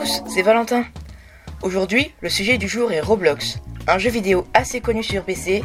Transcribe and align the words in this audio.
tous, 0.00 0.22
c'est 0.26 0.42
Valentin. 0.42 0.84
Aujourd'hui, 1.62 2.14
le 2.22 2.30
sujet 2.30 2.56
du 2.56 2.68
jour 2.68 2.90
est 2.90 3.00
Roblox, 3.00 3.58
un 3.86 3.98
jeu 3.98 4.08
vidéo 4.08 4.46
assez 4.54 4.80
connu 4.80 5.02
sur 5.02 5.22
PC 5.24 5.62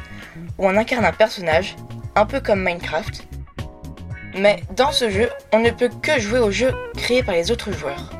où 0.57 0.67
on 0.67 0.75
incarne 0.75 1.05
un 1.05 1.13
personnage, 1.13 1.75
un 2.15 2.25
peu 2.25 2.41
comme 2.41 2.61
Minecraft. 2.61 3.27
Mais 4.37 4.61
dans 4.75 4.91
ce 4.91 5.09
jeu, 5.09 5.29
on 5.53 5.59
ne 5.59 5.69
peut 5.69 5.89
que 6.01 6.19
jouer 6.19 6.39
au 6.39 6.51
jeu 6.51 6.73
créé 6.97 7.23
par 7.23 7.33
les 7.33 7.49
autres 7.49 7.71
joueurs. 7.71 8.11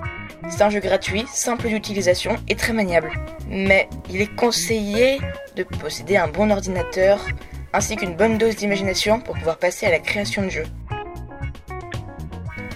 C'est 0.50 0.62
un 0.62 0.70
jeu 0.70 0.80
gratuit, 0.80 1.26
simple 1.28 1.68
d'utilisation 1.68 2.38
et 2.48 2.56
très 2.56 2.72
maniable. 2.72 3.12
Mais 3.50 3.90
il 4.10 4.22
est 4.22 4.34
conseillé 4.36 5.20
de 5.58 5.64
posséder 5.64 6.16
un 6.16 6.30
bon 6.30 6.50
ordinateur 6.50 7.26
ainsi 7.74 7.98
qu'une 7.98 8.16
bonne 8.16 8.38
dose 8.38 8.56
d'imagination 8.56 9.20
pour 9.20 9.36
pouvoir 9.36 9.58
passer 9.58 9.86
à 9.86 9.92
la 9.92 10.00
création 10.00 10.44
de 10.44 10.50
jeux. 10.50 10.68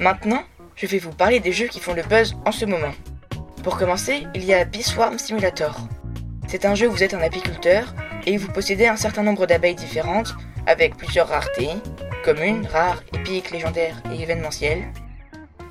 Maintenant, 0.01 0.43
je 0.75 0.87
vais 0.87 0.99
vous 0.99 1.11
parler 1.11 1.39
des 1.39 1.53
jeux 1.53 1.67
qui 1.67 1.79
font 1.79 1.93
le 1.93 2.03
buzz 2.03 2.35
en 2.45 2.51
ce 2.51 2.65
moment. 2.65 2.91
Pour 3.63 3.77
commencer, 3.77 4.25
il 4.35 4.45
y 4.45 4.53
a 4.53 4.63
Beeswarm 4.63 5.19
Simulator. 5.19 5.77
C'est 6.47 6.63
un 6.65 6.75
jeu 6.75 6.87
où 6.87 6.91
vous 6.91 7.03
êtes 7.03 7.13
un 7.13 7.21
apiculteur 7.21 7.93
et 8.25 8.37
vous 8.37 8.47
possédez 8.47 8.87
un 8.87 8.95
certain 8.95 9.21
nombre 9.21 9.45
d'abeilles 9.47 9.75
différentes 9.75 10.33
avec 10.65 10.95
plusieurs 10.95 11.27
raretés, 11.27 11.71
communes, 12.23 12.65
rares, 12.67 13.03
épiques, 13.13 13.51
légendaires 13.51 14.01
et 14.13 14.23
événementielles. 14.23 14.87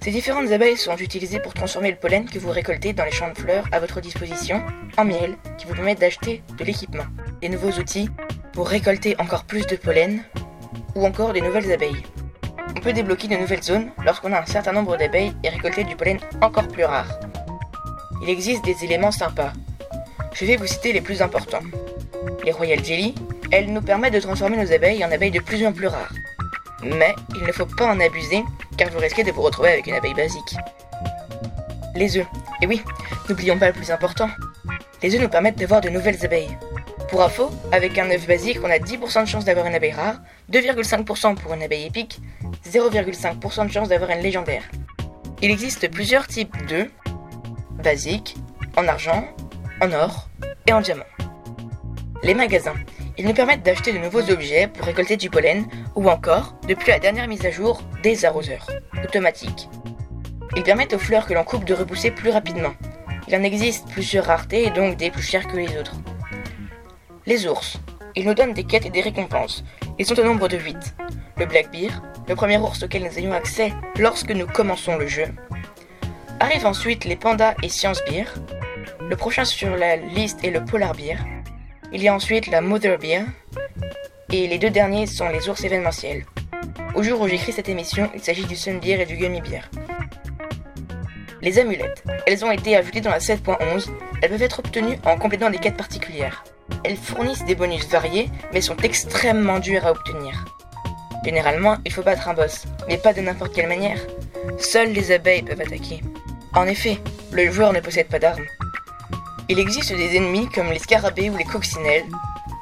Ces 0.02 0.10
différentes 0.10 0.52
abeilles 0.52 0.76
sont 0.76 0.96
utilisées 0.96 1.40
pour 1.40 1.54
transformer 1.54 1.90
le 1.90 1.96
pollen 1.96 2.28
que 2.28 2.38
vous 2.38 2.50
récoltez 2.50 2.92
dans 2.92 3.04
les 3.04 3.10
champs 3.10 3.32
de 3.32 3.38
fleurs 3.38 3.64
à 3.72 3.80
votre 3.80 4.02
disposition 4.02 4.62
en 4.98 5.04
miel 5.06 5.36
qui 5.56 5.66
vous 5.66 5.74
permet 5.74 5.94
d'acheter 5.94 6.42
de 6.58 6.64
l'équipement, 6.64 7.06
des 7.40 7.48
nouveaux 7.48 7.72
outils 7.72 8.10
pour 8.52 8.68
récolter 8.68 9.16
encore 9.18 9.44
plus 9.44 9.66
de 9.66 9.76
pollen 9.76 10.22
ou 10.94 11.06
encore 11.06 11.32
des 11.32 11.40
nouvelles 11.40 11.72
abeilles. 11.72 12.02
On 12.76 12.80
peut 12.80 12.92
débloquer 12.92 13.28
de 13.28 13.36
nouvelles 13.36 13.62
zones 13.62 13.90
lorsqu'on 14.04 14.32
a 14.34 14.40
un 14.40 14.46
certain 14.46 14.72
nombre 14.72 14.98
d'abeilles 14.98 15.34
et 15.42 15.48
récolter 15.48 15.84
du 15.84 15.96
pollen 15.96 16.18
encore 16.42 16.68
plus 16.68 16.84
rare. 16.84 17.18
Il 18.22 18.28
existe 18.28 18.64
des 18.64 18.84
éléments 18.84 19.12
sympas. 19.12 19.52
Je 20.34 20.44
vais 20.44 20.56
vous 20.56 20.66
citer 20.66 20.92
les 20.92 21.00
plus 21.00 21.22
importants. 21.22 21.62
Les 22.44 22.52
Royal 22.52 22.84
Jelly, 22.84 23.14
elles 23.50 23.72
nous 23.72 23.82
permettent 23.82 24.14
de 24.14 24.20
transformer 24.20 24.56
nos 24.56 24.72
abeilles 24.72 25.04
en 25.04 25.10
abeilles 25.10 25.30
de 25.30 25.40
plus 25.40 25.64
en 25.66 25.72
plus 25.72 25.86
rares. 25.86 26.12
Mais 26.82 27.14
il 27.36 27.44
ne 27.46 27.52
faut 27.52 27.66
pas 27.66 27.86
en 27.86 28.00
abuser 28.00 28.44
car 28.76 28.90
vous 28.90 28.98
risquez 28.98 29.24
de 29.24 29.32
vous 29.32 29.42
retrouver 29.42 29.70
avec 29.70 29.86
une 29.86 29.94
abeille 29.94 30.14
basique. 30.14 30.56
Les 31.94 32.16
œufs. 32.16 32.26
Et 32.62 32.66
oui, 32.66 32.82
n'oublions 33.28 33.58
pas 33.58 33.68
le 33.68 33.72
plus 33.72 33.90
important. 33.90 34.28
Les 35.02 35.14
œufs 35.14 35.20
nous 35.20 35.28
permettent 35.28 35.58
d'avoir 35.58 35.80
de 35.80 35.88
nouvelles 35.88 36.24
abeilles. 36.24 36.56
Pour 37.08 37.22
info, 37.22 37.50
avec 37.72 37.96
un 37.98 38.10
œuf 38.10 38.26
basique, 38.26 38.58
on 38.62 38.70
a 38.70 38.78
10% 38.78 39.22
de 39.22 39.28
chance 39.28 39.44
d'avoir 39.44 39.66
une 39.66 39.74
abeille 39.74 39.92
rare, 39.92 40.20
2,5% 40.52 41.36
pour 41.36 41.54
une 41.54 41.62
abeille 41.62 41.86
épique, 41.86 42.20
0,5% 42.70 43.66
de 43.66 43.72
chance 43.72 43.88
d'avoir 43.88 44.10
une 44.10 44.20
légendaire. 44.20 44.62
Il 45.40 45.50
existe 45.50 45.90
plusieurs 45.90 46.26
types 46.26 46.54
d'œufs, 46.66 46.90
basiques, 47.82 48.36
en 48.76 48.86
argent, 48.88 49.24
en 49.80 49.92
or 49.92 50.28
et 50.66 50.72
en 50.72 50.80
diamant. 50.80 51.04
Les 52.22 52.34
magasins. 52.34 52.74
Ils 53.16 53.26
nous 53.26 53.34
permettent 53.34 53.64
d'acheter 53.64 53.92
de 53.92 53.98
nouveaux 53.98 54.30
objets 54.30 54.68
pour 54.68 54.86
récolter 54.86 55.16
du 55.16 55.30
pollen 55.30 55.66
ou 55.96 56.08
encore, 56.08 56.54
depuis 56.68 56.90
la 56.90 56.98
dernière 56.98 57.28
mise 57.28 57.44
à 57.46 57.50
jour, 57.50 57.82
des 58.02 58.24
arroseurs 58.24 58.66
automatiques. 59.04 59.68
Ils 60.56 60.62
permettent 60.62 60.94
aux 60.94 60.98
fleurs 60.98 61.26
que 61.26 61.34
l'on 61.34 61.44
coupe 61.44 61.64
de 61.64 61.74
repousser 61.74 62.10
plus 62.10 62.30
rapidement. 62.30 62.74
Il 63.26 63.36
en 63.36 63.42
existe 63.42 63.88
plusieurs 63.88 64.26
raretés 64.26 64.66
et 64.66 64.70
donc 64.70 64.96
des 64.96 65.10
plus 65.10 65.22
chères 65.22 65.46
que 65.46 65.56
les 65.56 65.76
autres. 65.76 65.94
Les 67.26 67.46
ours. 67.46 67.78
Ils 68.16 68.26
nous 68.26 68.34
donnent 68.34 68.54
des 68.54 68.64
quêtes 68.64 68.86
et 68.86 68.90
des 68.90 69.00
récompenses. 69.00 69.64
Ils 69.98 70.06
sont 70.06 70.18
au 70.18 70.24
nombre 70.24 70.48
de 70.48 70.56
8. 70.56 70.76
Le 71.36 71.46
Black 71.46 71.70
Bear, 71.70 72.02
le 72.26 72.34
premier 72.34 72.58
ours 72.58 72.82
auquel 72.82 73.04
nous 73.04 73.18
ayons 73.18 73.32
accès 73.32 73.72
lorsque 73.98 74.30
nous 74.30 74.46
commençons 74.46 74.96
le 74.96 75.06
jeu. 75.06 75.26
Arrivent 76.40 76.66
ensuite 76.66 77.04
les 77.04 77.16
pandas 77.16 77.54
et 77.64 77.68
Science 77.68 78.00
Bear. 78.08 78.26
Le 79.08 79.16
prochain 79.16 79.44
sur 79.44 79.74
la 79.76 79.96
liste 79.96 80.44
est 80.44 80.50
le 80.50 80.64
Polar 80.64 80.94
Bear. 80.94 81.18
Il 81.92 82.00
y 82.00 82.06
a 82.06 82.14
ensuite 82.14 82.46
la 82.46 82.60
Mother 82.60 82.96
Bear. 82.96 83.24
Et 84.32 84.46
les 84.46 84.58
deux 84.58 84.70
derniers 84.70 85.06
sont 85.06 85.28
les 85.28 85.48
ours 85.48 85.64
événementiels. 85.64 86.24
Au 86.94 87.02
jour 87.02 87.20
où 87.20 87.26
j'écris 87.28 87.52
cette 87.52 87.68
émission, 87.68 88.08
il 88.14 88.20
s'agit 88.20 88.44
du 88.44 88.54
Sun 88.54 88.78
Bear 88.78 89.00
et 89.00 89.06
du 89.06 89.16
Gummy 89.16 89.40
Bear. 89.40 89.68
Les 91.42 91.58
amulettes. 91.58 92.04
Elles 92.26 92.44
ont 92.44 92.52
été 92.52 92.76
ajoutées 92.76 93.00
dans 93.00 93.10
la 93.10 93.18
7.11. 93.18 93.88
Elles 94.22 94.30
peuvent 94.30 94.42
être 94.42 94.60
obtenues 94.60 94.98
en 95.04 95.18
complétant 95.18 95.50
des 95.50 95.58
quêtes 95.58 95.76
particulières. 95.76 96.44
Elles 96.84 96.96
fournissent 96.96 97.44
des 97.44 97.56
bonus 97.56 97.88
variés, 97.88 98.30
mais 98.52 98.60
sont 98.60 98.76
extrêmement 98.76 99.58
dures 99.58 99.86
à 99.86 99.90
obtenir. 99.90 100.44
Généralement, 101.24 101.78
il 101.84 101.92
faut 101.92 102.02
battre 102.02 102.28
un 102.28 102.34
boss, 102.34 102.64
mais 102.86 102.96
pas 102.96 103.12
de 103.12 103.22
n'importe 103.22 103.54
quelle 103.54 103.68
manière. 103.68 103.98
Seules 104.58 104.92
les 104.92 105.10
abeilles 105.10 105.42
peuvent 105.42 105.60
attaquer. 105.60 106.00
En 106.54 106.66
effet, 106.66 106.98
le 107.32 107.50
joueur 107.50 107.72
ne 107.72 107.80
possède 107.80 108.08
pas 108.08 108.18
d'armes. 108.18 108.46
Il 109.48 109.58
existe 109.58 109.92
des 109.92 110.16
ennemis 110.16 110.48
comme 110.48 110.70
les 110.70 110.78
scarabées 110.78 111.30
ou 111.30 111.36
les 111.36 111.44
coccinelles. 111.44 112.04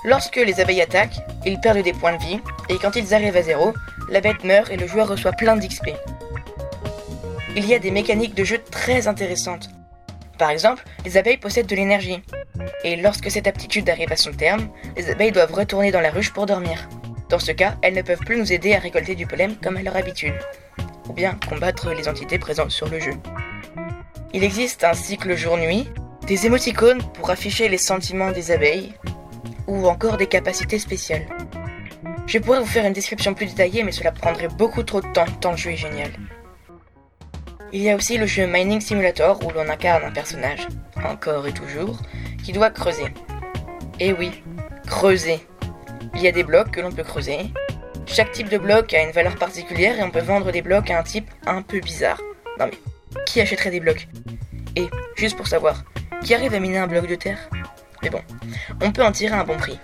Lorsque 0.04 0.36
les 0.36 0.60
abeilles 0.60 0.82
attaquent, 0.82 1.20
ils 1.44 1.60
perdent 1.60 1.82
des 1.82 1.92
points 1.92 2.16
de 2.16 2.22
vie, 2.22 2.41
et 2.69 2.78
quand 2.78 2.94
ils 2.97 3.14
arrivent 3.14 3.36
à 3.36 3.42
zéro, 3.42 3.72
la 4.08 4.20
bête 4.20 4.44
meurt 4.44 4.70
et 4.70 4.76
le 4.76 4.86
joueur 4.86 5.08
reçoit 5.08 5.32
plein 5.32 5.56
d'XP. 5.56 5.91
Il 7.56 7.66
y 7.66 7.74
a 7.74 7.78
des 7.78 7.91
mécaniques 7.91 8.34
de 8.34 8.44
jeu 8.44 8.58
très 8.70 9.08
intéressantes. 9.08 9.70
Par 10.38 10.50
exemple, 10.50 10.84
les 11.04 11.16
abeilles 11.16 11.38
possèdent 11.38 11.66
de 11.66 11.74
l'énergie. 11.74 12.22
Et 12.84 12.97
lorsque 12.97 13.30
cette 13.30 13.47
aptitude 13.47 13.88
arrive 13.88 14.12
à 14.12 14.16
son 14.16 14.32
terme, 14.32 14.68
les 14.97 15.10
abeilles 15.10 15.32
doivent 15.32 15.54
retourner 15.54 15.91
dans 15.91 16.00
la 16.00 16.10
ruche 16.10 16.32
pour 16.32 16.47
dormir. 16.47 16.88
Dans 17.28 17.38
ce 17.38 17.53
cas, 17.53 17.74
elles 17.82 17.94
ne 17.94 18.03
peuvent 18.03 18.20
plus 18.20 18.36
nous 18.36 18.53
aider 18.53 18.74
à 18.74 18.78
récolter 18.78 19.14
du 19.14 19.26
pollen 19.26 19.56
comme 19.62 19.76
à 19.76 19.82
leur 19.82 19.97
habitude, 19.97 20.34
ou 21.08 21.12
bien 21.12 21.36
combattre 21.48 21.92
les 21.92 22.08
entités 22.08 22.38
présentes 22.38 22.70
sur 22.70 22.88
le 22.88 23.00
jeu. 23.00 23.14
Il 24.32 24.44
existe 24.44 24.84
un 24.84 24.94
cycle 24.94 25.34
jour-nuit, 25.37 25.88
des 26.26 26.47
émoticônes 26.47 27.03
pour 27.14 27.31
afficher 27.31 27.69
les 27.69 27.78
sentiments 27.78 28.32
des 28.32 28.50
abeilles, 28.50 28.94
ou 29.66 29.87
encore 29.87 30.16
des 30.16 30.26
capacités 30.26 30.78
spéciales. 30.78 31.26
Je 32.26 32.38
pourrais 32.38 32.60
vous 32.60 32.66
faire 32.66 32.84
une 32.84 32.92
description 32.92 33.34
plus 33.34 33.47
détaillée, 33.47 33.84
mais 33.84 33.92
cela 33.92 34.12
prendrait 34.12 34.48
beaucoup 34.48 34.82
trop 34.82 35.00
de 35.00 35.06
temps 35.12 35.26
tant 35.41 35.53
le 35.53 35.56
jeu 35.56 35.70
est 35.70 35.76
génial. 35.76 36.10
Il 37.72 37.82
y 37.82 37.91
a 37.91 37.97
aussi 37.97 38.16
le 38.16 38.26
jeu 38.26 38.47
Mining 38.47 38.81
Simulator 38.81 39.44
où 39.44 39.50
l'on 39.50 39.69
incarne 39.69 40.04
un 40.04 40.12
personnage, 40.12 40.66
encore 41.04 41.47
et 41.47 41.53
toujours, 41.53 41.98
qui 42.44 42.53
doit 42.53 42.70
creuser. 42.70 43.12
Et 44.00 44.12
oui, 44.12 44.42
creuser. 44.86 45.41
Il 46.15 46.20
y 46.20 46.28
a 46.28 46.32
des 46.32 46.44
blocs 46.44 46.70
que 46.70 46.81
l'on 46.81 46.92
peut 46.92 47.03
creuser. 47.03 47.38
Chaque 48.06 48.32
type 48.32 48.48
de 48.48 48.59
bloc 48.59 48.94
a 48.94 49.03
une 49.03 49.10
valeur 49.10 49.36
particulière 49.36 49.98
et 49.98 50.03
on 50.03 50.10
peut 50.10 50.20
vendre 50.20 50.53
des 50.53 50.62
blocs 50.62 50.91
à 50.91 50.98
un 50.98 51.03
type 51.03 51.31
un 51.47 51.62
peu 51.62 51.81
bizarre. 51.81 52.20
Non 52.59 52.66
mais, 52.66 52.78
qui 53.26 53.40
achèterait 53.40 53.70
des 53.70 53.80
blocs? 53.80 54.08
Et, 54.76 54.88
juste 55.16 55.36
pour 55.36 55.46
savoir, 55.46 55.84
qui 56.22 56.34
arrive 56.34 56.54
à 56.54 56.60
miner 56.60 56.78
un 56.78 56.86
bloc 56.86 57.06
de 57.06 57.14
terre? 57.14 57.38
Mais 58.02 58.10
bon, 58.10 58.20
on 58.82 58.92
peut 58.92 59.04
en 59.04 59.12
tirer 59.12 59.34
un 59.34 59.44
bon 59.44 59.56
prix. 59.56 59.78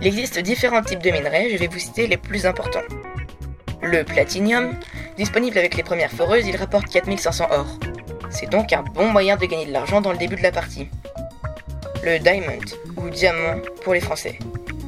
Il 0.00 0.06
existe 0.06 0.38
différents 0.38 0.82
types 0.82 1.02
de 1.02 1.10
minerais, 1.10 1.50
je 1.50 1.56
vais 1.56 1.66
vous 1.66 1.78
citer 1.78 2.06
les 2.06 2.16
plus 2.16 2.46
importants. 2.46 2.80
Le 3.82 4.04
platinium, 4.04 4.74
disponible 5.16 5.58
avec 5.58 5.76
les 5.76 5.82
premières 5.82 6.10
foreuses, 6.10 6.46
il 6.46 6.56
rapporte 6.56 6.88
4500 6.88 7.48
or. 7.50 7.66
C'est 8.30 8.48
donc 8.48 8.72
un 8.72 8.82
bon 8.82 9.10
moyen 9.10 9.36
de 9.36 9.46
gagner 9.46 9.66
de 9.66 9.72
l'argent 9.72 10.00
dans 10.00 10.12
le 10.12 10.18
début 10.18 10.36
de 10.36 10.42
la 10.42 10.52
partie. 10.52 10.88
Le 12.02 12.18
diamond, 12.18 12.58
ou 12.96 13.10
diamant 13.10 13.60
pour 13.82 13.92
les 13.92 14.00
Français, 14.00 14.38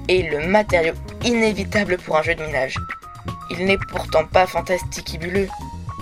est 0.08 0.30
le 0.30 0.46
matériau 0.46 0.94
inévitable 1.24 1.98
pour 1.98 2.16
un 2.16 2.22
jeu 2.22 2.34
de 2.34 2.44
minage. 2.44 2.78
Il 3.50 3.64
n'est 3.64 3.78
pourtant 3.78 4.24
pas 4.24 4.46
fantastique 4.46 5.14
et 5.14 5.18
bulleux. 5.18 5.48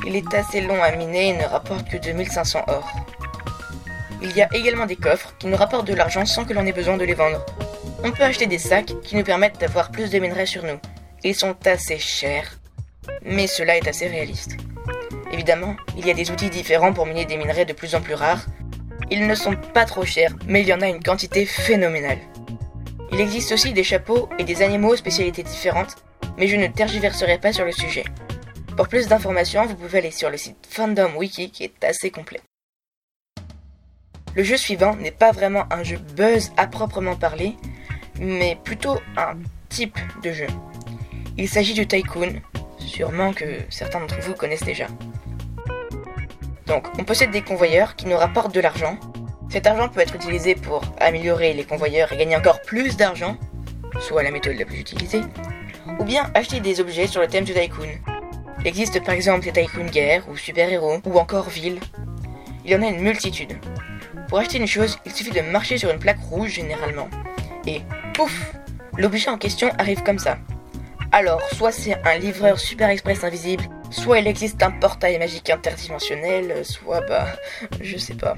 Il 0.07 0.17
est 0.17 0.35
assez 0.35 0.61
long 0.63 0.83
à 0.83 0.91
miner 0.97 1.29
et 1.29 1.37
ne 1.37 1.45
rapporte 1.45 1.89
que 1.89 1.99
2500 1.99 2.65
or. 2.69 2.91
Il 4.23 4.35
y 4.37 4.43
a 4.43 4.49
également 4.55 4.87
des 4.87 4.97
coffres 4.97 5.35
qui 5.39 5.47
nous 5.47 5.57
rapportent 5.57 5.87
de 5.87 5.95
l'argent 5.95 6.25
sans 6.25 6.45
que 6.45 6.53
l'on 6.53 6.67
ait 6.67 6.73
besoin 6.73 6.97
de 6.97 7.05
les 7.05 7.15
vendre. 7.15 7.45
On 8.03 8.11
peut 8.11 8.23
acheter 8.23 8.47
des 8.47 8.59
sacs 8.59 8.95
qui 9.03 9.17
nous 9.17 9.25
permettent 9.25 9.61
d'avoir 9.61 9.91
plus 9.91 10.11
de 10.11 10.19
minerais 10.19 10.47
sur 10.47 10.63
nous. 10.63 10.79
Ils 11.23 11.35
sont 11.35 11.55
assez 11.67 11.99
chers, 11.99 12.59
mais 13.23 13.47
cela 13.47 13.77
est 13.77 13.89
assez 13.89 14.09
réaliste. 14.09 14.57
Évidemment, 15.33 15.77
il 15.97 16.07
y 16.07 16.11
a 16.11 16.15
des 16.15 16.31
outils 16.31 16.51
différents 16.51 16.93
pour 16.93 17.07
miner 17.07 17.27
des 17.27 17.37
minerais 17.37 17.67
de 17.67 17.75
plus 17.75 17.95
en 17.95 18.01
plus 18.01 18.15
rares. 18.15 18.47
Ils 19.11 19.27
ne 19.27 19.35
sont 19.35 19.55
pas 19.75 19.85
trop 19.85 20.05
chers, 20.05 20.35
mais 20.47 20.63
il 20.63 20.69
y 20.69 20.73
en 20.73 20.81
a 20.81 20.89
une 20.89 21.03
quantité 21.03 21.45
phénoménale. 21.45 22.19
Il 23.13 23.21
existe 23.21 23.53
aussi 23.53 23.73
des 23.73 23.85
chapeaux 23.85 24.29
et 24.39 24.45
des 24.45 24.63
animaux 24.63 24.93
aux 24.93 24.97
spécialités 24.97 25.43
différentes, 25.43 25.97
mais 26.39 26.47
je 26.47 26.57
ne 26.57 26.69
tergiverserai 26.69 27.39
pas 27.39 27.53
sur 27.53 27.65
le 27.65 27.73
sujet. 27.73 28.05
Pour 28.81 28.89
plus 28.89 29.09
d'informations, 29.09 29.67
vous 29.67 29.75
pouvez 29.75 29.99
aller 29.99 30.11
sur 30.11 30.31
le 30.31 30.39
site 30.39 30.67
Fandom 30.67 31.15
Wiki 31.15 31.51
qui 31.51 31.65
est 31.65 31.85
assez 31.85 32.11
complet. 32.11 32.41
Le 34.35 34.43
jeu 34.43 34.57
suivant 34.57 34.97
n'est 34.97 35.11
pas 35.11 35.33
vraiment 35.33 35.71
un 35.71 35.83
jeu 35.83 35.99
buzz 36.17 36.51
à 36.57 36.67
proprement 36.67 37.15
parler, 37.15 37.57
mais 38.19 38.57
plutôt 38.65 38.99
un 39.19 39.37
type 39.69 39.99
de 40.23 40.33
jeu. 40.33 40.47
Il 41.37 41.47
s'agit 41.47 41.75
du 41.75 41.87
Tycoon, 41.87 42.41
sûrement 42.79 43.35
que 43.35 43.45
certains 43.69 44.01
d'entre 44.01 44.19
vous 44.23 44.33
connaissent 44.33 44.65
déjà. 44.65 44.87
Donc, 46.65 46.87
on 46.99 47.05
possède 47.05 47.33
des 47.33 47.43
convoyeurs 47.43 47.97
qui 47.97 48.07
nous 48.07 48.17
rapportent 48.17 48.55
de 48.55 48.61
l'argent. 48.61 48.99
Cet 49.51 49.67
argent 49.67 49.91
peut 49.91 50.01
être 50.01 50.15
utilisé 50.15 50.55
pour 50.55 50.81
améliorer 50.99 51.53
les 51.53 51.65
convoyeurs 51.65 52.11
et 52.15 52.17
gagner 52.17 52.37
encore 52.37 52.63
plus 52.63 52.97
d'argent, 52.97 53.37
soit 54.01 54.23
la 54.23 54.31
méthode 54.31 54.57
la 54.57 54.65
plus 54.65 54.81
utilisée, 54.81 55.21
ou 55.99 56.05
bien 56.05 56.31
acheter 56.33 56.61
des 56.61 56.81
objets 56.81 57.09
sur 57.09 57.21
le 57.21 57.29
thème 57.29 57.45
du 57.45 57.53
Tycoon. 57.53 57.91
Il 58.61 58.67
existe 58.67 59.03
par 59.03 59.15
exemple 59.15 59.45
des 59.45 59.53
Tycoon 59.53 59.87
guerre 59.87 60.29
ou 60.29 60.37
super-héros, 60.37 61.01
ou 61.05 61.19
encore 61.19 61.49
ville. 61.49 61.81
il 62.65 62.71
y 62.71 62.75
en 62.75 62.83
a 62.83 62.89
une 62.89 63.01
multitude. 63.01 63.57
Pour 64.29 64.39
acheter 64.39 64.59
une 64.59 64.67
chose, 64.67 64.99
il 65.07 65.13
suffit 65.13 65.31
de 65.31 65.41
marcher 65.41 65.79
sur 65.79 65.91
une 65.91 65.99
plaque 65.99 66.21
rouge 66.21 66.51
généralement. 66.51 67.09
Et 67.67 67.81
pouf 68.15 68.55
L'objet 68.99 69.31
en 69.31 69.39
question 69.39 69.71
arrive 69.79 70.03
comme 70.03 70.19
ça. 70.19 70.37
Alors, 71.11 71.41
soit 71.55 71.73
c'est 71.73 71.97
un 72.05 72.19
livreur 72.19 72.61
super 72.61 72.91
express 72.91 73.25
invisible, 73.25 73.65
soit 73.91 74.19
il 74.19 74.27
existe 74.27 74.63
un 74.63 74.71
portail 74.71 75.19
magique 75.19 75.49
interdimensionnel, 75.49 76.65
soit 76.65 77.01
bah, 77.01 77.27
je 77.81 77.97
sais 77.97 78.15
pas. 78.15 78.37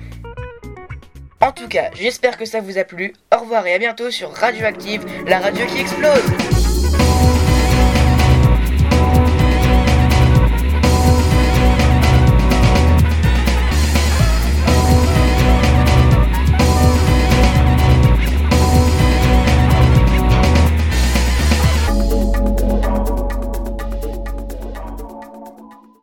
En 1.41 1.51
tout 1.51 1.67
cas, 1.67 1.91
j'espère 1.95 2.39
que 2.39 2.45
ça 2.45 2.61
vous 2.61 2.79
a 2.79 2.85
plu. 2.85 3.13
Au 3.35 3.41
revoir 3.41 3.67
et 3.67 3.75
à 3.75 3.79
bientôt 3.79 4.11
sur 4.13 4.33
Radioactive, 4.33 5.05
la 5.27 5.41
radio 5.41 5.67
qui 5.67 5.81
explose 5.81 6.62